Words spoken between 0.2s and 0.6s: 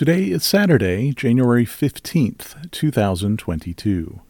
is